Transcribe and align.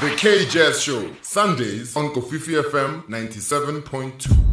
The 0.00 0.14
K 0.16 0.46
Jazz 0.46 0.80
Show, 0.80 1.14
Sundays 1.20 1.94
on 1.94 2.08
Kofifi 2.14 2.62
FM 2.62 3.02
97.2. 3.04 4.50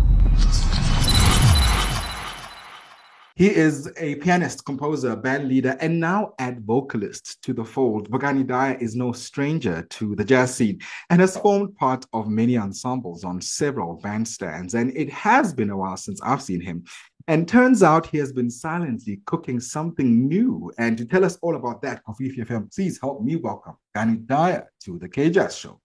He 3.37 3.47
is 3.47 3.89
a 3.95 4.15
pianist, 4.15 4.65
composer, 4.65 5.15
band 5.15 5.47
leader, 5.47 5.77
and 5.79 6.01
now 6.01 6.33
add 6.37 6.65
vocalist 6.65 7.41
to 7.43 7.53
the 7.53 7.63
fold. 7.63 8.11
Bokani 8.11 8.45
Dyer 8.45 8.77
is 8.81 8.93
no 8.93 9.13
stranger 9.13 9.83
to 9.91 10.15
the 10.17 10.25
jazz 10.25 10.53
scene 10.53 10.81
and 11.09 11.21
has 11.21 11.37
formed 11.37 11.77
part 11.77 12.05
of 12.11 12.27
many 12.27 12.57
ensembles 12.57 13.23
on 13.23 13.39
several 13.39 14.01
bandstands. 14.01 14.73
And 14.73 14.91
it 14.97 15.09
has 15.11 15.53
been 15.53 15.69
a 15.69 15.77
while 15.77 15.95
since 15.95 16.19
I've 16.23 16.41
seen 16.41 16.59
him. 16.59 16.83
And 17.29 17.45
turns 17.45 17.83
out 17.83 18.07
he 18.07 18.17
has 18.19 18.31
been 18.31 18.49
silently 18.49 19.19
cooking 19.25 19.59
something 19.59 20.27
new. 20.29 20.71
And 20.77 20.97
to 20.97 21.05
tell 21.05 21.25
us 21.25 21.37
all 21.41 21.57
about 21.57 21.81
that, 21.81 22.01
Kofifi 22.05 22.37
FM, 22.45 22.73
please 22.73 22.99
help 23.01 23.21
me 23.21 23.35
welcome 23.35 23.75
Gani 23.93 24.17
Dyer 24.17 24.71
to 24.85 24.97
the 24.97 25.09
K 25.09 25.29
Jazz 25.29 25.57
Show. 25.57 25.81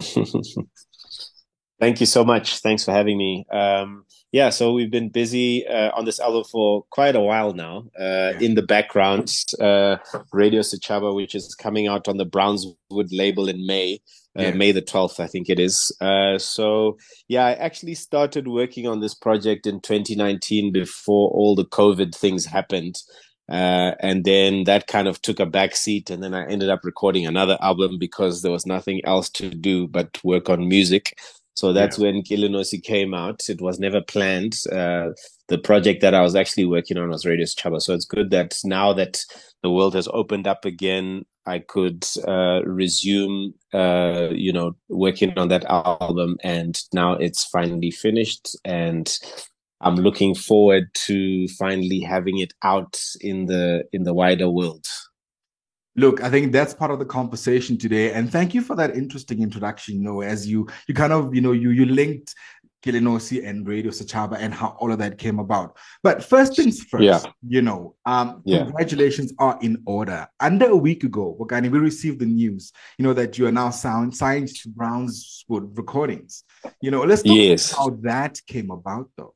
Thank 1.78 2.00
you 2.00 2.06
so 2.06 2.24
much. 2.24 2.60
Thanks 2.60 2.86
for 2.86 2.92
having 2.92 3.18
me. 3.18 3.44
Um, 3.52 4.06
yeah, 4.32 4.48
so 4.48 4.72
we've 4.72 4.90
been 4.90 5.10
busy 5.10 5.66
uh, 5.66 5.90
on 5.94 6.06
this 6.06 6.18
album 6.18 6.44
for 6.50 6.84
quite 6.90 7.14
a 7.14 7.20
while 7.20 7.52
now. 7.52 7.84
Uh, 7.98 8.32
in 8.40 8.54
the 8.54 8.62
background, 8.62 9.30
uh, 9.60 9.98
Radio 10.32 10.62
Sechaba, 10.62 11.14
which 11.14 11.34
is 11.34 11.54
coming 11.54 11.86
out 11.86 12.08
on 12.08 12.16
the 12.16 12.24
Brownswood 12.24 13.08
label 13.12 13.48
in 13.48 13.66
May, 13.66 14.00
uh, 14.38 14.42
yeah. 14.42 14.50
May 14.52 14.72
the 14.72 14.82
12th, 14.82 15.20
I 15.20 15.26
think 15.26 15.48
it 15.48 15.58
is. 15.58 15.92
Uh, 16.00 16.38
so, 16.38 16.98
yeah, 17.28 17.46
I 17.46 17.52
actually 17.52 17.94
started 17.94 18.48
working 18.48 18.86
on 18.86 19.00
this 19.00 19.14
project 19.14 19.66
in 19.66 19.80
2019 19.80 20.72
before 20.72 21.30
all 21.30 21.54
the 21.54 21.64
COVID 21.64 22.14
things 22.14 22.44
happened. 22.44 22.96
Uh, 23.48 23.92
and 24.00 24.24
then 24.24 24.64
that 24.64 24.88
kind 24.88 25.06
of 25.06 25.22
took 25.22 25.38
a 25.38 25.46
backseat, 25.46 26.10
and 26.10 26.22
then 26.22 26.34
I 26.34 26.46
ended 26.48 26.68
up 26.68 26.80
recording 26.82 27.26
another 27.26 27.56
album 27.60 27.96
because 27.98 28.42
there 28.42 28.50
was 28.50 28.66
nothing 28.66 29.00
else 29.04 29.30
to 29.30 29.50
do 29.50 29.86
but 29.86 30.18
work 30.24 30.50
on 30.50 30.68
music. 30.68 31.16
So 31.54 31.72
that's 31.72 31.98
yeah. 31.98 32.06
when 32.06 32.22
Kilinoi 32.22 32.82
came 32.82 33.14
out. 33.14 33.48
It 33.48 33.62
was 33.62 33.78
never 33.78 34.02
planned. 34.02 34.58
Uh, 34.70 35.10
the 35.48 35.58
project 35.58 36.02
that 36.02 36.12
I 36.12 36.20
was 36.20 36.34
actually 36.34 36.66
working 36.66 36.98
on 36.98 37.08
was 37.08 37.24
Radio 37.24 37.46
Sechaba. 37.46 37.80
So 37.80 37.94
it's 37.94 38.04
good 38.04 38.30
that 38.30 38.58
now 38.64 38.92
that 38.92 39.24
the 39.62 39.70
world 39.70 39.94
has 39.94 40.08
opened 40.12 40.46
up 40.46 40.64
again, 40.64 41.24
I 41.46 41.60
could 41.60 42.04
uh, 42.26 42.62
resume, 42.64 43.54
uh, 43.72 44.28
you 44.32 44.52
know, 44.52 44.76
working 44.88 45.36
on 45.38 45.48
that 45.48 45.64
album. 45.64 46.36
And 46.42 46.78
now 46.92 47.12
it's 47.12 47.44
finally 47.44 47.90
finished. 47.90 48.56
And 48.64 49.16
I'm 49.80 49.96
looking 49.96 50.34
forward 50.34 50.92
to 51.06 51.48
finally 51.48 52.00
having 52.00 52.38
it 52.38 52.54
out 52.62 52.98
in 53.20 53.46
the 53.46 53.84
in 53.92 54.04
the 54.04 54.14
wider 54.14 54.48
world. 54.48 54.86
Look, 55.98 56.22
I 56.22 56.28
think 56.28 56.52
that's 56.52 56.74
part 56.74 56.90
of 56.90 56.98
the 56.98 57.06
conversation 57.06 57.78
today, 57.78 58.12
and 58.12 58.30
thank 58.30 58.52
you 58.52 58.60
for 58.60 58.76
that 58.76 58.94
interesting 58.94 59.42
introduction. 59.42 59.96
You 59.96 60.02
know, 60.02 60.20
as 60.20 60.46
you 60.46 60.68
you 60.88 60.94
kind 60.94 61.12
of 61.12 61.34
you 61.34 61.40
know 61.40 61.52
you 61.52 61.70
you 61.70 61.86
linked 61.86 62.34
Kilinoi 62.86 63.46
and 63.46 63.66
Radio 63.66 63.90
Sechaba 63.90 64.36
and 64.38 64.54
how 64.54 64.76
all 64.78 64.92
of 64.92 64.98
that 64.98 65.18
came 65.18 65.38
about. 65.38 65.76
But 66.02 66.22
first 66.22 66.56
things 66.56 66.82
first, 66.84 67.02
yeah. 67.02 67.20
you 67.46 67.62
know, 67.62 67.96
um, 68.06 68.42
yeah. 68.44 68.62
congratulations 68.62 69.32
are 69.38 69.58
in 69.60 69.82
order. 69.86 70.26
Under 70.38 70.66
a 70.66 70.76
week 70.76 71.02
ago, 71.02 71.36
Bokani, 71.38 71.70
we 71.70 71.78
received 71.78 72.20
the 72.20 72.26
news, 72.26 72.72
you 72.98 73.02
know, 73.04 73.12
that 73.14 73.38
you 73.38 73.46
are 73.46 73.52
now 73.52 73.70
sound 73.70 74.16
signed 74.16 74.48
to 74.48 74.68
Brownswood 74.68 75.76
Recordings. 75.76 76.44
You 76.80 76.90
know, 76.92 77.02
let's 77.02 77.22
talk 77.22 77.36
yes. 77.36 77.72
about 77.72 77.78
how 77.78 77.90
that 78.02 78.40
came 78.46 78.70
about 78.70 79.10
though. 79.16 79.34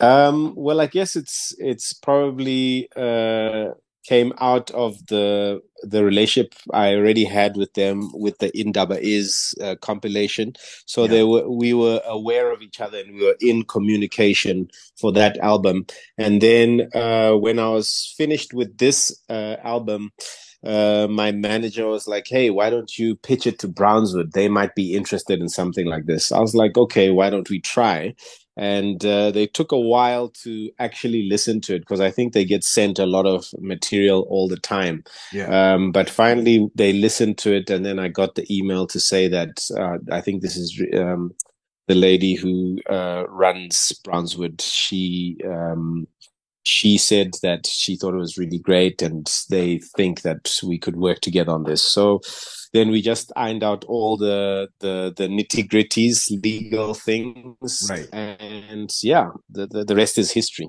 Um, 0.00 0.54
well, 0.56 0.80
I 0.80 0.86
guess 0.86 1.14
it's 1.14 1.54
it's 1.58 1.92
probably 1.92 2.88
uh 2.96 3.72
came 4.04 4.32
out 4.38 4.70
of 4.72 5.06
the 5.06 5.60
the 5.82 6.04
relationship 6.04 6.54
I 6.72 6.94
already 6.94 7.24
had 7.24 7.56
with 7.56 7.72
them 7.74 8.10
with 8.12 8.38
the 8.38 8.56
Indaba 8.58 8.98
is 9.00 9.54
uh, 9.62 9.76
compilation. 9.80 10.54
So 10.86 11.02
yeah. 11.02 11.08
they 11.08 11.24
were 11.24 11.48
we 11.48 11.72
were 11.72 12.00
aware 12.04 12.52
of 12.52 12.62
each 12.62 12.80
other 12.80 12.98
and 12.98 13.14
we 13.14 13.24
were 13.24 13.36
in 13.40 13.64
communication 13.64 14.70
for 14.98 15.12
that 15.12 15.38
album. 15.38 15.86
And 16.18 16.40
then 16.40 16.88
uh, 16.94 17.32
when 17.32 17.58
I 17.58 17.68
was 17.68 18.14
finished 18.16 18.52
with 18.52 18.78
this 18.78 19.16
uh, 19.28 19.56
album, 19.62 20.10
uh, 20.64 21.06
my 21.10 21.32
manager 21.32 21.86
was 21.86 22.06
like, 22.06 22.26
"Hey, 22.28 22.50
why 22.50 22.68
don't 22.68 22.98
you 22.98 23.16
pitch 23.16 23.46
it 23.46 23.58
to 23.60 23.68
Brownswood? 23.68 24.32
They 24.32 24.48
might 24.48 24.74
be 24.74 24.94
interested 24.94 25.40
in 25.40 25.48
something 25.48 25.86
like 25.86 26.06
this." 26.06 26.32
I 26.32 26.40
was 26.40 26.54
like, 26.54 26.76
"Okay, 26.76 27.10
why 27.10 27.30
don't 27.30 27.48
we 27.48 27.60
try?" 27.60 28.14
And 28.60 29.06
uh, 29.06 29.30
they 29.30 29.46
took 29.46 29.72
a 29.72 29.80
while 29.80 30.28
to 30.28 30.70
actually 30.78 31.22
listen 31.30 31.62
to 31.62 31.74
it 31.74 31.78
because 31.78 31.98
I 31.98 32.10
think 32.10 32.34
they 32.34 32.44
get 32.44 32.62
sent 32.62 32.98
a 32.98 33.06
lot 33.06 33.24
of 33.24 33.46
material 33.58 34.26
all 34.28 34.48
the 34.48 34.58
time. 34.58 35.02
Yeah. 35.32 35.46
Um, 35.48 35.92
but 35.92 36.10
finally, 36.10 36.68
they 36.74 36.92
listened 36.92 37.38
to 37.38 37.54
it, 37.54 37.70
and 37.70 37.86
then 37.86 37.98
I 37.98 38.08
got 38.08 38.34
the 38.34 38.46
email 38.54 38.86
to 38.88 39.00
say 39.00 39.28
that 39.28 39.66
uh, 39.78 39.96
I 40.12 40.20
think 40.20 40.42
this 40.42 40.58
is 40.58 40.78
um, 40.94 41.32
the 41.88 41.94
lady 41.94 42.34
who 42.34 42.78
uh, 42.90 43.24
runs 43.28 43.94
Brownswood. 44.04 44.60
She 44.60 45.38
um, 45.46 46.06
she 46.64 46.98
said 46.98 47.32
that 47.42 47.66
she 47.66 47.96
thought 47.96 48.14
it 48.14 48.18
was 48.18 48.38
really 48.38 48.58
great, 48.58 49.02
and 49.02 49.30
they 49.48 49.78
think 49.96 50.22
that 50.22 50.58
we 50.62 50.78
could 50.78 50.96
work 50.96 51.20
together 51.20 51.52
on 51.52 51.64
this. 51.64 51.82
So 51.82 52.20
then 52.72 52.90
we 52.90 53.02
just 53.02 53.32
ironed 53.36 53.64
out 53.64 53.84
all 53.84 54.16
the 54.16 54.68
the, 54.80 55.12
the 55.16 55.28
nitty 55.28 55.68
gritties, 55.68 56.30
legal 56.42 56.94
things, 56.94 57.86
right? 57.88 58.08
And 58.12 58.90
yeah, 59.02 59.30
the, 59.48 59.66
the, 59.66 59.84
the 59.84 59.96
rest 59.96 60.18
is 60.18 60.32
history. 60.32 60.68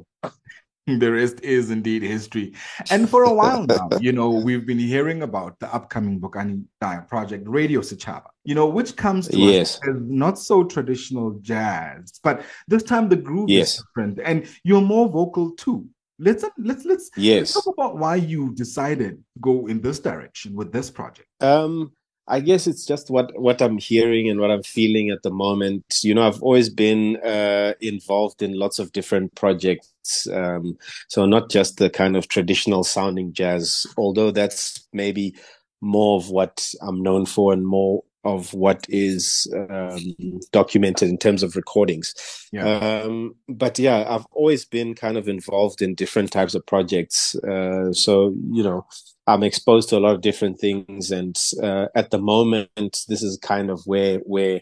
The 0.99 1.11
rest 1.11 1.41
is 1.41 1.71
indeed 1.71 2.03
history. 2.03 2.53
And 2.89 3.09
for 3.09 3.23
a 3.23 3.33
while 3.33 3.65
now, 3.65 3.89
you 3.99 4.11
know, 4.11 4.29
we've 4.29 4.65
been 4.65 4.79
hearing 4.79 5.21
about 5.21 5.59
the 5.59 5.73
upcoming 5.73 6.19
Bokani 6.19 6.63
Dyer 6.79 7.01
project, 7.01 7.47
Radio 7.47 7.81
Sechaba, 7.81 8.27
you 8.43 8.55
know, 8.55 8.67
which 8.67 8.95
comes 8.95 9.27
to 9.29 9.37
yes. 9.37 9.77
us 9.77 9.87
as 9.87 9.95
not 10.01 10.39
so 10.39 10.63
traditional 10.63 11.31
jazz, 11.41 12.19
but 12.23 12.43
this 12.67 12.83
time 12.83 13.09
the 13.09 13.15
groove 13.15 13.49
yes. 13.49 13.75
is 13.75 13.83
different 13.83 14.19
and 14.23 14.47
you're 14.63 14.81
more 14.81 15.09
vocal 15.09 15.51
too. 15.51 15.87
Let's 16.19 16.45
let's 16.59 16.85
let's, 16.85 17.09
yes. 17.17 17.55
Let's 17.55 17.65
talk 17.65 17.73
about 17.73 17.97
why 17.97 18.15
you 18.15 18.53
decided 18.53 19.17
to 19.17 19.39
go 19.41 19.65
in 19.65 19.81
this 19.81 19.97
direction 19.99 20.53
with 20.53 20.71
this 20.71 20.91
project. 20.91 21.27
Um, 21.39 21.93
I 22.27 22.39
guess 22.39 22.67
it's 22.67 22.85
just 22.85 23.09
what 23.09 23.37
what 23.39 23.61
I'm 23.61 23.77
hearing 23.77 24.29
and 24.29 24.39
what 24.39 24.51
I'm 24.51 24.63
feeling 24.63 25.09
at 25.09 25.23
the 25.23 25.31
moment. 25.31 25.83
You 26.03 26.13
know, 26.13 26.25
I've 26.25 26.41
always 26.41 26.69
been 26.69 27.17
uh, 27.17 27.73
involved 27.81 28.41
in 28.41 28.57
lots 28.57 28.79
of 28.79 28.91
different 28.91 29.35
projects, 29.35 29.90
um, 30.33 30.77
so 31.07 31.25
not 31.25 31.49
just 31.49 31.77
the 31.77 31.89
kind 31.89 32.15
of 32.15 32.27
traditional 32.27 32.83
sounding 32.83 33.33
jazz, 33.33 33.85
although 33.97 34.31
that's 34.31 34.87
maybe 34.93 35.35
more 35.81 36.17
of 36.17 36.29
what 36.29 36.73
I'm 36.81 37.01
known 37.01 37.25
for 37.25 37.53
and 37.53 37.65
more 37.65 38.03
of 38.23 38.53
what 38.53 38.85
is 38.87 39.51
um, 39.69 40.15
documented 40.51 41.09
in 41.09 41.17
terms 41.17 41.41
of 41.41 41.55
recordings. 41.55 42.13
Yeah. 42.51 43.01
Um, 43.03 43.35
but 43.49 43.79
yeah, 43.79 44.05
I've 44.07 44.25
always 44.31 44.63
been 44.63 44.93
kind 44.93 45.17
of 45.17 45.27
involved 45.27 45.81
in 45.81 45.95
different 45.95 46.31
types 46.31 46.53
of 46.53 46.65
projects. 46.65 47.35
Uh, 47.35 47.91
so, 47.93 48.35
you 48.51 48.61
know, 48.61 48.85
I'm 49.25 49.43
exposed 49.43 49.89
to 49.89 49.97
a 49.97 49.99
lot 49.99 50.13
of 50.13 50.21
different 50.21 50.59
things. 50.59 51.11
And 51.11 51.35
uh, 51.63 51.87
at 51.95 52.11
the 52.11 52.19
moment, 52.19 53.05
this 53.07 53.23
is 53.23 53.37
kind 53.37 53.71
of 53.71 53.81
where, 53.85 54.19
where, 54.19 54.61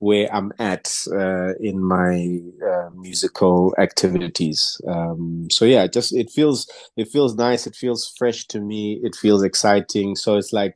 where 0.00 0.34
I'm 0.34 0.50
at 0.58 0.92
uh, 1.12 1.52
in 1.60 1.82
my 1.84 2.40
uh, 2.66 2.88
musical 2.94 3.74
activities. 3.78 4.80
Um, 4.88 5.48
so 5.50 5.66
yeah, 5.66 5.86
just 5.86 6.14
it 6.14 6.30
feels 6.30 6.68
it 6.96 7.08
feels 7.08 7.34
nice. 7.36 7.66
It 7.66 7.76
feels 7.76 8.12
fresh 8.18 8.46
to 8.48 8.60
me. 8.60 8.98
It 9.04 9.14
feels 9.14 9.42
exciting. 9.42 10.16
So 10.16 10.36
it's 10.36 10.52
like 10.52 10.74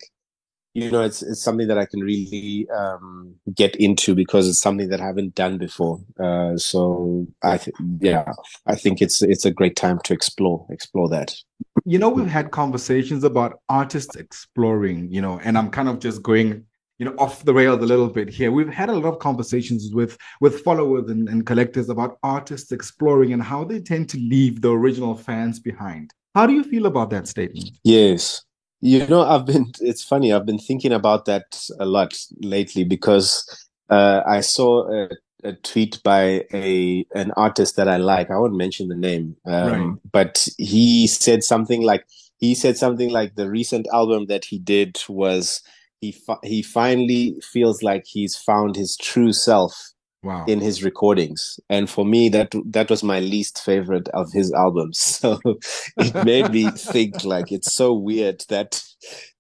you 0.74 0.90
know 0.90 1.00
it's 1.00 1.22
it's 1.22 1.40
something 1.40 1.68
that 1.68 1.78
I 1.78 1.86
can 1.86 2.00
really 2.00 2.68
um, 2.76 3.34
get 3.54 3.74
into 3.76 4.14
because 4.14 4.46
it's 4.46 4.60
something 4.60 4.90
that 4.90 5.00
I 5.00 5.06
haven't 5.06 5.34
done 5.34 5.56
before. 5.56 6.00
Uh, 6.20 6.58
so 6.58 7.26
I 7.42 7.56
th- 7.56 7.76
yeah, 8.00 8.30
I 8.66 8.74
think 8.74 9.00
it's 9.00 9.22
it's 9.22 9.46
a 9.46 9.50
great 9.50 9.74
time 9.74 10.00
to 10.04 10.12
explore 10.12 10.66
explore 10.68 11.08
that. 11.08 11.34
You 11.86 11.98
know, 11.98 12.10
we've 12.10 12.26
had 12.26 12.50
conversations 12.50 13.24
about 13.24 13.60
artists 13.70 14.16
exploring. 14.16 15.10
You 15.10 15.22
know, 15.22 15.40
and 15.42 15.56
I'm 15.56 15.70
kind 15.70 15.88
of 15.88 15.98
just 15.98 16.22
going 16.22 16.66
you 16.98 17.06
know 17.06 17.14
off 17.18 17.44
the 17.44 17.54
rails 17.54 17.82
a 17.82 17.86
little 17.86 18.08
bit 18.08 18.28
here 18.28 18.52
we've 18.52 18.68
had 18.68 18.88
a 18.88 18.92
lot 18.92 19.12
of 19.12 19.18
conversations 19.18 19.92
with 19.92 20.16
with 20.40 20.60
followers 20.60 21.08
and, 21.10 21.28
and 21.28 21.46
collectors 21.46 21.88
about 21.88 22.18
artists 22.22 22.72
exploring 22.72 23.32
and 23.32 23.42
how 23.42 23.64
they 23.64 23.80
tend 23.80 24.08
to 24.08 24.18
leave 24.18 24.60
the 24.60 24.70
original 24.70 25.14
fans 25.14 25.58
behind 25.58 26.12
how 26.34 26.46
do 26.46 26.52
you 26.52 26.64
feel 26.64 26.86
about 26.86 27.10
that 27.10 27.26
statement 27.26 27.70
yes 27.82 28.44
you 28.84 29.06
know, 29.06 29.22
I've 29.22 29.46
been, 29.46 29.72
it's 29.80 30.04
funny, 30.04 30.30
I've 30.30 30.44
been 30.44 30.58
thinking 30.58 30.92
about 30.92 31.24
that 31.24 31.58
a 31.80 31.86
lot 31.86 32.14
lately 32.40 32.84
because 32.84 33.66
uh, 33.88 34.20
I 34.26 34.42
saw 34.42 34.86
a, 34.92 35.08
a, 35.42 35.54
tweet 35.54 36.02
by 36.02 36.44
a 36.52 37.06
an 37.14 37.32
artist 37.34 37.76
that 37.76 37.88
I 37.88 37.96
like. 37.96 38.30
I 38.30 38.36
won't 38.36 38.58
mention 38.58 38.88
the 38.88 38.94
name, 38.94 39.38
um, 39.46 39.90
right. 39.90 39.98
but 40.12 40.46
he 40.58 41.06
said 41.06 41.42
something 41.44 41.80
like, 41.80 42.04
he 42.36 42.54
said 42.54 42.76
something 42.76 43.08
like 43.08 43.36
the 43.36 43.48
recent 43.48 43.86
album 43.90 44.26
that 44.26 44.44
he 44.44 44.58
did 44.58 45.00
was 45.08 45.62
he 46.04 46.12
fi- 46.12 46.42
he 46.42 46.62
finally 46.62 47.36
feels 47.42 47.82
like 47.82 48.04
he's 48.06 48.36
found 48.36 48.76
his 48.76 48.96
true 48.96 49.32
self 49.32 49.74
wow. 50.22 50.44
in 50.46 50.60
his 50.60 50.84
recordings. 50.84 51.58
And 51.70 51.88
for 51.88 52.04
me, 52.04 52.28
that 52.30 52.52
that 52.66 52.90
was 52.90 53.02
my 53.02 53.20
least 53.20 53.62
favorite 53.64 54.08
of 54.08 54.32
his 54.32 54.52
albums. 54.52 54.98
So 55.24 55.40
it 55.96 56.24
made 56.24 56.50
me 56.50 56.70
think 56.92 57.24
like 57.24 57.50
it's 57.50 57.72
so 57.72 57.94
weird 57.94 58.44
that 58.48 58.82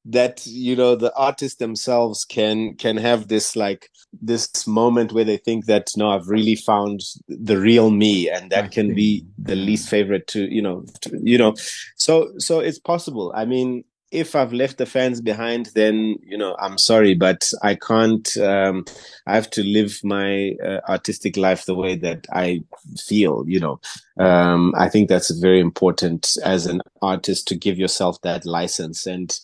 that 0.06 0.46
you 0.46 0.76
know 0.76 0.94
the 0.94 1.14
artists 1.14 1.58
themselves 1.58 2.24
can 2.24 2.74
can 2.76 2.96
have 2.96 3.28
this 3.28 3.56
like 3.56 3.90
this 4.22 4.66
moment 4.66 5.12
where 5.12 5.24
they 5.24 5.38
think 5.38 5.64
that 5.64 5.90
no 5.96 6.10
i've 6.10 6.28
really 6.28 6.54
found 6.54 7.00
the 7.28 7.58
real 7.58 7.90
me 7.90 8.28
and 8.28 8.50
that 8.50 8.70
can 8.70 8.94
be 8.94 9.24
the 9.38 9.54
mm. 9.54 9.64
least 9.64 9.88
favorite 9.88 10.26
to 10.26 10.40
you 10.54 10.62
know 10.62 10.84
to, 11.00 11.18
you 11.22 11.38
know 11.38 11.54
so 11.96 12.30
so 12.38 12.60
it's 12.60 12.78
possible 12.78 13.32
i 13.34 13.44
mean 13.46 13.82
if 14.14 14.36
I've 14.36 14.52
left 14.52 14.78
the 14.78 14.86
fans 14.86 15.20
behind, 15.20 15.66
then 15.74 16.16
you 16.22 16.38
know 16.38 16.56
I'm 16.60 16.78
sorry, 16.78 17.14
but 17.14 17.50
I 17.62 17.74
can't. 17.74 18.36
Um, 18.36 18.84
I 19.26 19.34
have 19.34 19.50
to 19.50 19.64
live 19.64 20.00
my 20.04 20.56
uh, 20.64 20.80
artistic 20.88 21.36
life 21.36 21.66
the 21.66 21.74
way 21.74 21.96
that 21.96 22.26
I 22.32 22.62
feel. 22.98 23.44
You 23.46 23.60
know, 23.60 23.80
um, 24.18 24.72
I 24.78 24.88
think 24.88 25.08
that's 25.08 25.30
very 25.30 25.60
important 25.60 26.36
as 26.44 26.66
an 26.66 26.80
artist 27.02 27.48
to 27.48 27.56
give 27.56 27.78
yourself 27.78 28.20
that 28.22 28.46
license 28.46 29.06
and. 29.06 29.38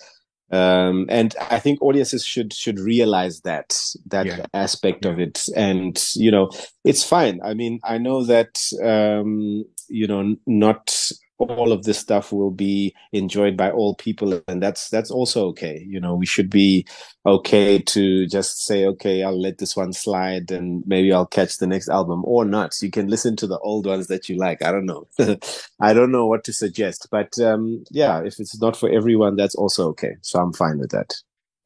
Um, 0.52 1.06
and 1.08 1.36
I 1.48 1.60
think 1.60 1.80
audiences 1.80 2.24
should 2.24 2.52
should 2.52 2.80
realize 2.80 3.42
that 3.42 3.80
that 4.06 4.26
yeah. 4.26 4.46
aspect 4.52 5.04
yeah. 5.04 5.12
of 5.12 5.20
it, 5.20 5.48
and 5.54 6.04
you 6.16 6.32
know, 6.32 6.50
it's 6.82 7.04
fine. 7.04 7.38
I 7.44 7.54
mean, 7.54 7.78
I 7.84 7.98
know 7.98 8.24
that 8.24 8.60
um, 8.82 9.64
you 9.86 10.08
know 10.08 10.34
not 10.48 11.12
all 11.40 11.72
of 11.72 11.84
this 11.84 11.98
stuff 11.98 12.32
will 12.32 12.50
be 12.50 12.94
enjoyed 13.12 13.56
by 13.56 13.70
all 13.70 13.94
people 13.94 14.40
and 14.48 14.62
that's 14.62 14.88
that's 14.90 15.10
also 15.10 15.46
okay. 15.48 15.84
You 15.88 16.00
know 16.00 16.14
we 16.14 16.26
should 16.26 16.50
be 16.50 16.86
okay 17.26 17.78
to 17.78 18.26
just 18.26 18.64
say 18.64 18.86
okay 18.86 19.22
i'll 19.22 19.38
let 19.40 19.58
this 19.58 19.76
one 19.76 19.92
slide 19.92 20.50
and 20.50 20.82
maybe 20.86 21.12
i'll 21.12 21.26
catch 21.26 21.58
the 21.58 21.66
next 21.66 21.88
album 21.88 22.22
or 22.24 22.44
not. 22.44 22.74
You 22.82 22.90
can 22.90 23.08
listen 23.08 23.36
to 23.36 23.46
the 23.46 23.58
old 23.60 23.86
ones 23.86 24.06
that 24.08 24.28
you 24.28 24.36
like. 24.36 24.62
I 24.62 24.72
don't 24.72 24.86
know. 24.86 25.06
I 25.80 25.92
don't 25.92 26.12
know 26.12 26.26
what 26.26 26.44
to 26.44 26.52
suggest 26.52 27.08
but 27.10 27.38
um 27.40 27.84
yeah 27.90 28.20
if 28.24 28.38
it's 28.40 28.60
not 28.60 28.76
for 28.76 28.90
everyone 28.90 29.36
that's 29.36 29.54
also 29.54 29.88
okay. 29.88 30.16
So 30.22 30.40
i'm 30.40 30.52
fine 30.52 30.78
with 30.78 30.90
that 30.90 31.14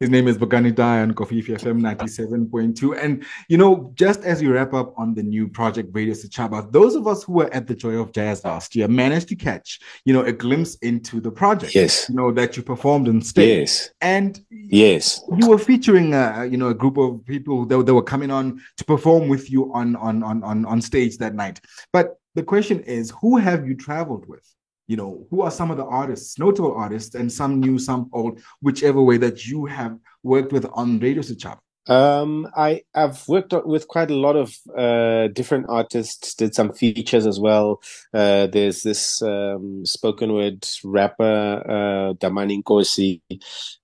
his 0.05 0.11
name 0.11 0.29
is 0.29 0.37
Bokani 0.37 0.75
Dyer 0.75 1.01
on 1.01 1.15
Kofifi 1.15 1.56
FM 1.56 1.81
97.2. 1.81 3.03
And, 3.03 3.25
you 3.49 3.56
know, 3.56 3.91
just 3.95 4.23
as 4.23 4.43
we 4.43 4.49
wrap 4.49 4.75
up 4.75 4.93
on 4.99 5.15
the 5.15 5.23
new 5.23 5.49
project 5.49 5.89
Radio 5.95 6.12
Sechaba, 6.12 6.71
those 6.71 6.95
of 6.95 7.06
us 7.06 7.23
who 7.25 7.33
were 7.33 7.55
at 7.55 7.67
the 7.67 7.75
Joy 7.75 7.95
of 7.95 8.12
Jazz 8.12 8.45
last 8.45 8.77
year 8.77 8.87
managed 8.87 9.29
to 9.29 9.35
catch, 9.35 9.81
you 10.05 10.12
know, 10.12 10.21
a 10.21 10.31
glimpse 10.31 10.75
into 10.83 11.23
the 11.23 11.31
project. 11.31 11.75
Yes. 11.75 12.06
You 12.11 12.17
know, 12.17 12.31
that 12.33 12.55
you 12.55 12.62
performed 12.62 13.09
on 13.09 13.23
stage. 13.23 13.61
Yes. 13.61 13.91
And 14.03 14.45
yes, 14.51 15.23
you 15.39 15.49
were 15.49 15.56
featuring, 15.56 16.12
uh, 16.12 16.47
you 16.51 16.59
know, 16.59 16.69
a 16.69 16.75
group 16.75 16.99
of 16.99 17.25
people 17.25 17.65
that, 17.65 17.87
that 17.87 17.95
were 17.95 18.03
coming 18.03 18.31
on 18.31 18.61
to 18.77 18.85
perform 18.85 19.29
with 19.29 19.51
you 19.51 19.73
on, 19.73 19.97
on, 19.97 20.23
on, 20.23 20.45
on, 20.45 20.67
on 20.67 20.83
stage 20.83 21.17
that 21.17 21.35
night. 21.35 21.62
But 21.95 22.19
the 22.35 22.43
question 22.43 22.81
is, 22.81 23.11
who 23.23 23.39
have 23.39 23.67
you 23.67 23.75
traveled 23.75 24.29
with? 24.29 24.45
You 24.86 24.96
know 24.96 25.26
who 25.31 25.40
are 25.42 25.50
some 25.50 25.70
of 25.70 25.76
the 25.76 25.84
artists 25.84 26.38
notable 26.38 26.75
artists 26.75 27.14
and 27.14 27.32
some 27.32 27.60
new 27.60 27.78
some 27.78 28.10
old 28.12 28.40
whichever 28.60 29.02
way 29.02 29.16
that 29.19 29.46
you 29.46 29.64
have 29.64 29.98
worked 30.22 30.52
with 30.52 30.66
on 30.75 30.98
radio 30.98 31.22
Sechaba 31.22 31.58
um 31.88 32.48
i 32.56 32.81
i've 32.94 33.28
worked 33.28 33.52
with 33.66 33.86
quite 33.88 34.10
a 34.10 34.16
lot 34.16 34.36
of 34.36 34.54
uh 34.76 35.28
different 35.28 35.66
artists 35.69 36.34
did 36.34 36.54
some 36.54 36.72
features 36.72 37.26
as 37.26 37.38
well. 37.38 37.82
Uh 38.14 38.46
there's 38.46 38.82
this 38.82 39.20
um 39.20 39.84
spoken 39.84 40.32
word 40.32 40.66
rapper 40.82 41.62
uh 41.69 42.14
damani 42.14 42.62
nkosi 42.62 43.20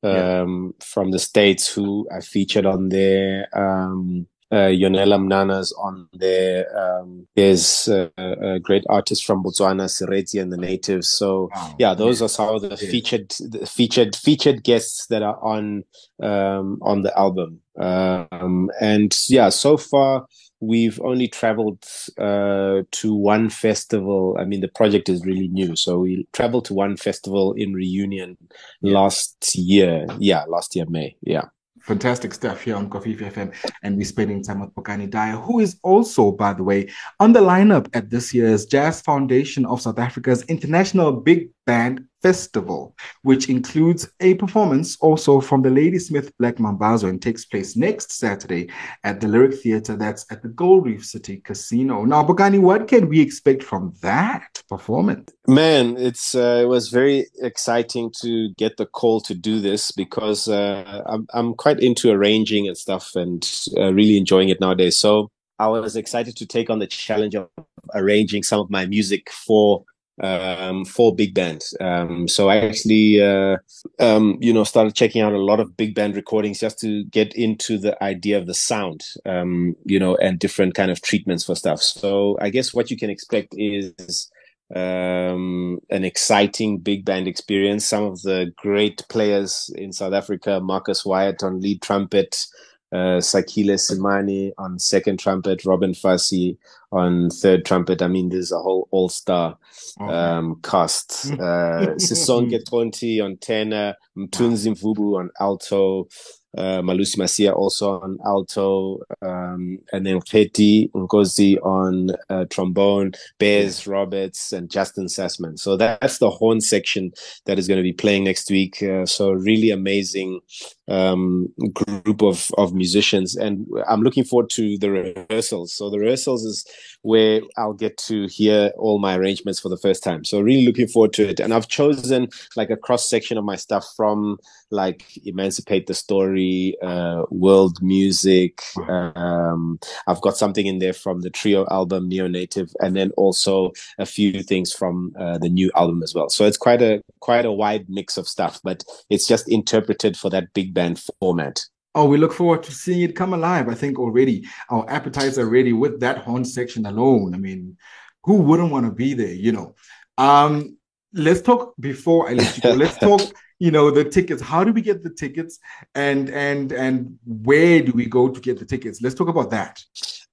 um 0.03 0.75
yeah. 0.81 0.85
from 0.87 1.11
the 1.11 1.19
states 1.19 1.73
who 1.73 2.09
i 2.11 2.21
featured 2.21 2.65
on 2.65 2.89
there. 2.89 3.49
Um 3.53 4.27
uh, 4.53 4.69
Yonela 4.69 5.19
Mnana's 5.19 5.73
on 5.81 6.09
there. 6.13 6.67
Um, 6.77 7.27
there's 7.37 7.89
uh, 7.89 8.09
a 8.19 8.59
great 8.59 8.85
artist 8.89 9.25
from 9.25 9.45
Botswana, 9.45 9.87
Sereetsi 9.87 10.43
and 10.43 10.53
the 10.53 10.57
Natives. 10.57 11.09
So 11.09 11.51
wow. 11.55 11.75
yeah, 11.79 11.95
those 11.95 12.21
yeah. 12.21 12.25
are 12.25 12.29
some 12.29 12.55
of 12.55 12.63
the 12.63 12.71
yeah. 12.71 12.91
featured 12.91 13.31
the 13.41 13.67
featured 13.67 14.17
featured 14.17 14.65
guests 14.65 15.07
that 15.07 15.23
are 15.23 15.39
on 15.43 15.85
um, 16.23 16.79
on 16.83 17.03
the 17.03 17.17
album. 17.17 17.61
Um, 17.79 18.71
and 18.81 19.17
yeah, 19.29 19.51
so 19.51 19.77
far 19.77 20.27
we've 20.59 21.01
only 21.03 21.29
traveled 21.29 21.85
uh, 22.19 22.83
to 22.91 23.15
one 23.15 23.51
festival. 23.51 24.37
I 24.39 24.45
mean, 24.45 24.61
the 24.61 24.69
project 24.69 25.09
is 25.09 25.25
really 25.25 25.49
new, 25.49 25.77
so 25.77 26.01
we 26.01 26.27
traveled 26.33 26.65
to 26.67 26.75
one 26.75 26.97
festival 26.97 27.53
in 27.53 27.73
Reunion 27.73 28.37
yeah. 28.83 28.95
last 28.95 29.55
year. 29.55 30.07
Yeah, 30.19 30.45
last 30.49 30.75
year 30.75 30.87
May. 30.89 31.17
Yeah 31.23 31.47
fantastic 31.83 32.35
stuff 32.35 32.63
here 32.63 32.77
on 32.77 32.89
Coffee 32.89 33.17
FM. 33.17 33.55
And 33.83 33.97
we're 33.97 34.05
spending 34.05 34.43
time 34.43 34.61
with 34.61 34.75
Bokani 34.75 35.11
Dyer, 35.11 35.37
who 35.37 35.61
is 35.61 35.79
also, 35.83 36.33
by 36.33 36.53
the 36.53 36.63
way, 36.63 36.89
on 37.19 37.33
the 37.33 37.41
lineup 37.41 37.89
at 37.95 38.11
this 38.11 38.33
year's 38.35 38.67
Jazz 38.67 39.01
Foundation 39.01 39.67
of 39.67 39.81
South 39.81 39.99
Africa's 39.99 40.43
International 40.45 41.13
Big 41.13 41.51
Band 41.71 42.05
Festival, 42.21 42.97
which 43.23 43.49
includes 43.49 44.11
a 44.19 44.35
performance 44.35 44.97
also 45.01 45.41
from 45.41 45.63
the 45.63 45.71
Ladysmith 45.71 46.37
Black 46.37 46.57
Mambazo 46.57 47.09
and 47.09 47.23
takes 47.23 47.45
place 47.45 47.77
next 47.77 48.11
Saturday 48.11 48.69
at 49.05 49.21
the 49.21 49.29
Lyric 49.29 49.55
Theatre 49.55 49.97
that's 49.97 50.27
at 50.33 50.43
the 50.43 50.49
Gold 50.49 50.87
Reef 50.87 51.07
City 51.07 51.37
Casino. 51.37 52.05
Now, 52.05 52.25
Bokani, 52.25 52.59
what 52.59 52.89
can 52.89 53.09
we 53.09 53.21
expect 53.21 53.63
from 53.63 53.95
that 54.03 54.65
performance? 54.69 55.33
Man, 55.47 55.97
it's 55.97 56.35
uh, 56.35 56.59
it 56.65 56.67
was 56.67 56.89
very 56.89 57.27
exciting 57.41 58.11
to 58.21 58.53
get 58.59 58.77
the 58.77 58.87
call 58.87 59.21
to 59.21 59.35
do 59.35 59.61
this 59.61 59.93
because 59.93 60.49
uh, 60.49 61.03
I'm, 61.07 61.29
I'm 61.33 61.55
quite 61.55 61.79
into 61.79 62.11
arranging 62.11 62.67
and 62.67 62.77
stuff 62.77 63.15
and 63.15 63.49
uh, 63.79 63.95
really 63.95 64.17
enjoying 64.17 64.49
it 64.49 64.61
nowadays. 64.61 64.99
So 64.99 65.31
I 65.61 65.69
was 65.69 65.95
excited 65.95 66.37
to 66.39 66.47
take 66.47 66.69
on 66.69 66.81
the 66.81 66.89
challenge 66.89 67.37
of 67.37 67.49
arranging 67.95 68.43
some 68.43 68.61
of 68.61 68.71
my 68.71 68.87
music 68.87 69.31
for 69.31 69.85
um, 70.21 70.85
for 70.85 71.15
big 71.15 71.35
band. 71.35 71.63
Um, 71.81 72.29
so 72.29 72.49
I 72.49 72.59
actually, 72.59 73.23
uh, 73.23 73.57
um, 73.99 74.39
you 74.41 74.53
know, 74.53 74.65
started 74.65 74.95
checking 74.95 75.23
out 75.23 75.33
a 75.33 75.39
lot 75.39 75.61
of 75.61 75.77
big 75.77 75.95
band 75.95 76.17
recordings 76.17 76.61
just 76.61 76.79
to 76.81 77.05
get 77.05 77.35
into 77.35 77.79
the 77.79 78.03
idea 78.03 78.39
of 78.39 78.47
the 78.47 78.55
sound, 78.55 79.05
um, 79.27 79.75
you 79.85 79.99
know, 79.99 80.17
and 80.17 80.39
different 80.39 80.75
kind 80.75 80.91
of 80.91 81.01
treatments 81.03 81.45
for 81.45 81.55
stuff. 81.55 81.81
So 81.81 82.39
I 82.41 82.51
guess 82.51 82.75
what 82.75 82.91
you 82.91 82.97
can 82.97 83.11
expect 83.11 83.55
is 83.57 84.31
um, 84.75 85.79
an 85.91 86.05
exciting 86.05 86.79
big 86.79 87.05
band 87.05 87.27
experience. 87.27 87.87
Some 87.87 88.05
of 88.05 88.23
the 88.23 88.53
great 88.57 89.03
players 89.09 89.71
in 89.77 89.93
South 89.93 90.13
Africa, 90.13 90.61
Marcus 90.61 91.05
Wyatt 91.05 91.43
on 91.43 91.61
lead 91.61 91.83
trumpet, 91.83 92.47
uh, 92.93 93.21
Sakhile 93.21 93.75
Simani 93.75 94.53
on 94.59 94.79
second 94.79 95.19
trumpet, 95.19 95.65
Robin 95.65 95.93
Fassie 95.93 96.57
on 96.93 97.31
third 97.31 97.65
trumpet. 97.65 98.03
I 98.03 98.09
mean, 98.09 98.31
there's 98.31 98.53
a 98.53 98.59
whole 98.59 98.89
all 98.91 99.09
star 99.09 99.57
um, 100.01 100.61
cast. 100.63 101.31
Uh, 101.41 101.95
Sisonke 101.97 102.63
Xonti 102.69 103.23
on 103.25 103.37
tenor, 103.39 103.95
Mtunzi 104.17 104.75
Mvubu 104.75 105.19
on 105.19 105.31
alto, 105.41 106.09
uh, 106.57 106.81
Malusi 106.83 107.17
Masia 107.17 107.55
also 107.55 108.01
on 108.01 108.19
alto, 108.25 109.01
um, 109.23 109.79
and 109.93 110.05
then 110.05 110.21
Keti 110.21 110.91
Ngozi 110.91 111.57
on 111.65 112.11
uh, 112.29 112.45
trombone, 112.51 113.13
Bez 113.39 113.87
Roberts, 113.87 114.53
and 114.53 114.71
Justin 114.71 115.07
Sasman. 115.07 115.59
So 115.59 115.77
that's 115.77 116.19
the 116.19 116.31
horn 116.31 116.61
section 116.61 117.13
that 117.47 117.59
is 117.59 117.69
going 117.69 117.79
to 117.79 117.85
be 117.85 117.93
playing 117.93 118.25
next 118.25 118.51
week. 118.51 118.83
Uh, 118.83 119.07
so 119.07 119.33
really 119.33 119.71
amazing 119.71 120.41
um, 120.91 121.49
group 121.73 122.23
of 122.23 122.51
of 122.59 122.75
musicians, 122.75 123.37
and 123.37 123.67
I'm 123.89 124.03
looking 124.03 124.25
forward 124.25 124.51
to 124.51 124.77
the 124.79 124.91
rehearsals. 124.91 125.73
So 125.73 125.91
the 125.91 125.99
rehearsals 125.99 126.45
is 126.45 126.67
where 127.03 127.41
I'll 127.57 127.73
get 127.73 127.97
to 127.99 128.27
hear 128.27 128.73
all 128.77 128.99
my 128.99 129.17
arrangements 129.17 129.61
for 129.61 129.69
the 129.69 129.79
first 129.79 130.03
time. 130.03 130.25
So 130.25 130.41
really 130.41 130.67
looking 130.67 130.89
forward 130.89 131.13
to 131.15 131.29
it. 131.29 131.41
And 131.41 131.55
I've 131.55 131.69
chosen 131.69 132.29
like 132.57 132.71
a 132.71 132.77
cross 132.77 133.09
section 133.09 133.39
of 133.39 133.45
my 133.45 133.57
stuff 133.57 133.87
from 133.97 134.39
like 134.71 135.05
Emancipate 135.25 135.87
the 135.87 135.95
Story, 135.95 136.77
uh, 136.83 137.25
World 137.31 137.83
Music. 137.83 138.61
Um, 138.89 139.79
I've 140.07 140.21
got 140.21 140.37
something 140.37 140.67
in 140.67 140.79
there 140.79 140.93
from 140.93 141.23
the 141.23 141.31
trio 141.31 141.67
album 141.71 142.09
Neo 142.09 142.29
Native, 142.29 142.71
and 142.81 142.95
then 142.97 143.11
also 143.17 143.73
a 143.99 144.07
few 144.07 144.43
things 144.43 144.73
from 144.73 145.13
uh, 145.19 145.39
the 145.39 145.49
new 145.49 145.71
album 145.75 146.03
as 146.03 146.15
well. 146.15 146.29
So 146.29 146.45
it's 146.45 146.59
quite 146.59 146.83
a 146.83 147.03
quite 147.21 147.45
a 147.45 147.53
wide 147.53 147.89
mix 147.89 148.17
of 148.17 148.29
stuff, 148.29 148.61
but 148.63 148.85
it's 149.09 149.27
just 149.27 149.49
interpreted 149.49 150.17
for 150.17 150.31
that 150.31 150.53
big 150.55 150.75
band 150.75 150.80
format. 151.21 151.61
Oh, 151.95 152.07
we 152.07 152.19
look 152.19 152.33
forward 152.33 152.63
to 152.65 152.73
seeing 152.73 153.03
it 153.03 153.17
come 153.17 153.35
alive. 153.35 153.69
I 153.69 153.75
think 153.75 153.99
already 153.99 154.47
our 154.69 154.89
appetites 154.89 155.39
are 155.39 155.49
ready 155.49 155.73
with 155.73 156.01
that 156.01 156.19
horn 156.19 156.45
section 156.45 156.87
alone. 156.87 157.35
I 157.35 157.39
mean, 157.39 157.77
who 158.23 158.35
wouldn't 158.37 158.71
want 158.71 158.87
to 158.87 158.93
be 158.93 159.15
there, 159.15 159.33
you 159.33 159.53
know? 159.53 159.75
Um, 160.19 160.77
let's 161.13 161.43
talk 161.43 161.75
before 161.81 162.29
I 162.29 162.35
let 162.35 162.57
you 162.57 162.63
go. 162.63 162.73
Let's 162.73 162.99
talk, 162.99 163.23
you 163.59 163.71
know, 163.71 163.91
the 163.91 164.05
tickets. 164.05 164.41
How 164.41 164.63
do 164.63 164.73
we 164.73 164.83
get 164.83 165.03
the 165.03 165.11
tickets 165.11 165.59
and 165.95 166.31
and 166.31 166.73
and 166.73 167.19
where 167.25 167.83
do 167.83 167.93
we 167.93 168.07
go 168.07 168.29
to 168.29 168.41
get 168.41 168.59
the 168.59 168.65
tickets? 168.65 169.01
Let's 169.03 169.15
talk 169.15 169.29
about 169.29 169.51
that. 169.51 169.83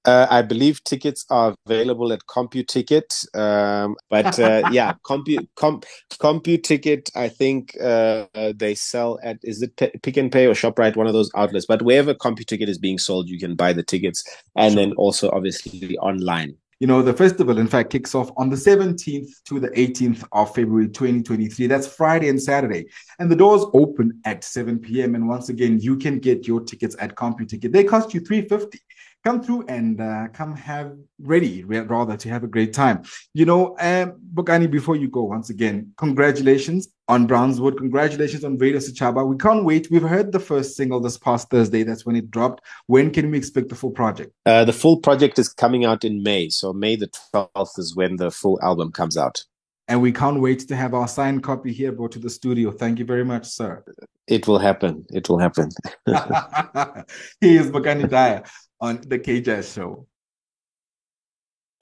Uh, 0.08 0.26
I 0.30 0.42
believe 0.42 0.82
tickets 0.86 1.26
are 1.30 1.54
available 1.66 2.14
at 2.14 2.26
CompuTicket, 2.28 3.36
um, 3.38 3.98
but 4.10 4.40
uh, 4.40 4.64
yeah, 4.72 4.94
Compu 5.04 5.46
Com, 5.58 5.82
CompuTicket. 6.14 7.12
I 7.14 7.28
think 7.28 7.76
uh, 7.82 8.26
they 8.56 8.74
sell 8.74 9.20
at 9.22 9.38
is 9.44 9.62
it 9.62 9.76
Pick 9.76 10.16
and 10.16 10.32
Pay 10.32 10.48
or 10.48 10.54
Shoprite, 10.54 10.96
one 10.96 11.08
of 11.08 11.14
those 11.14 11.30
outlets. 11.36 11.66
But 11.66 11.82
wherever 11.82 12.14
CompuTicket 12.14 12.70
is 12.70 12.78
being 12.78 12.98
sold, 12.98 13.28
you 13.28 13.38
can 13.38 13.56
buy 13.56 13.74
the 13.74 13.84
tickets, 13.84 14.24
and 14.56 14.74
sure. 14.74 14.82
then 14.82 14.94
also 14.94 15.30
obviously 15.32 15.98
online. 15.98 16.56
You 16.80 16.86
know, 16.86 17.02
the 17.02 17.14
festival, 17.14 17.58
in 17.58 17.68
fact, 17.68 17.90
kicks 17.90 18.14
off 18.14 18.30
on 18.38 18.52
the 18.52 18.56
17th 18.56 19.44
to 19.46 19.60
the 19.60 19.70
18th 19.70 20.24
of 20.32 20.54
February 20.54 20.88
2023. 20.88 21.66
That's 21.66 21.88
Friday 21.88 22.30
and 22.30 22.42
Saturday. 22.42 22.86
And 23.18 23.32
the 23.32 23.36
doors 23.36 23.66
open 23.74 24.22
at 24.26 24.44
7 24.44 24.78
p.m. 24.78 25.16
And 25.16 25.28
once 25.28 25.50
again, 25.50 25.80
you 25.80 25.98
can 25.98 26.20
get 26.20 26.48
your 26.48 26.62
tickets 26.62 26.96
at 27.00 27.16
CompuTicket. 27.16 27.72
They 27.72 27.84
cost 27.84 28.14
you 28.14 28.20
350 28.20 28.80
come 29.28 29.44
through 29.44 29.66
and 29.68 30.00
uh, 30.00 30.28
come 30.32 30.56
have 30.56 30.96
ready 31.20 31.66
rather 31.66 32.16
to 32.16 32.30
have 32.30 32.46
a 32.46 32.48
great 32.48 32.72
time. 32.74 33.04
You 33.34 33.46
know 33.46 33.76
um 33.80 34.14
bongani 34.34 34.70
before 34.72 34.96
you 34.96 35.10
go 35.10 35.24
once 35.24 35.50
again 35.50 35.92
congratulations 35.98 36.88
on 37.10 37.28
brownswood. 37.28 37.78
Congratulations 37.78 38.46
on 38.46 38.58
radio 38.58 38.80
sechaba. 38.80 39.28
We 39.28 39.38
can't 39.38 39.66
wait. 39.66 39.90
We've 39.92 40.10
heard 40.16 40.32
the 40.32 40.40
first 40.40 40.78
single 40.78 41.02
this 41.02 41.18
past 41.18 41.50
thursday. 41.50 41.84
That's 41.84 42.06
when 42.06 42.16
it 42.16 42.32
dropped. 42.32 42.64
When 42.86 43.12
can 43.12 43.30
we 43.32 43.38
expect 43.38 43.68
the 43.68 43.76
full 43.76 43.92
project? 43.92 44.32
Uh, 44.46 44.64
the 44.64 44.78
full 44.82 44.98
project 45.08 45.38
is 45.40 45.50
coming 45.50 45.84
out 45.84 46.06
in 46.06 46.24
may. 46.24 46.48
So 46.50 46.72
may 46.72 46.96
the 46.96 47.10
12th 47.34 47.80
is 47.80 47.96
when 47.96 48.16
the 48.16 48.32
full 48.32 48.58
album 48.62 48.92
comes 48.94 49.18
out. 49.18 49.44
And 49.90 50.02
we 50.02 50.12
can't 50.12 50.42
wait 50.42 50.60
to 50.68 50.76
have 50.76 50.94
our 50.94 51.08
signed 51.08 51.44
copy 51.44 51.72
here 51.72 51.94
brought 51.94 52.12
to 52.14 52.20
the 52.20 52.30
studio. 52.30 52.72
Thank 52.72 53.00
you 53.00 53.06
very 53.06 53.24
much, 53.24 53.46
sir. 53.48 53.84
It 54.28 54.46
will 54.46 54.60
happen. 54.60 55.06
It 55.14 55.30
will 55.30 55.40
happen. 55.40 55.70
he 57.42 57.56
is 57.56 57.72
Bongani 57.72 58.10
Dyer 58.10 58.44
on 58.80 59.02
the 59.08 59.20
KJazz 59.20 59.76
Show. 59.76 60.08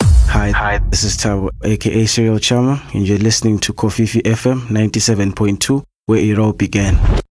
Hi, 0.02 0.52
hi. 0.52 0.80
This 0.90 1.04
is 1.04 1.18
Tabo, 1.18 1.50
aka 1.64 2.06
Serial 2.06 2.40
Chama, 2.40 2.82
and 2.94 3.08
you're 3.08 3.18
listening 3.18 3.60
to 3.60 3.74
Kofifi 3.74 4.22
FM 4.22 4.68
97.2, 4.68 5.84
where 6.08 6.20
it 6.20 6.38
all 6.38 6.54
began. 6.54 7.22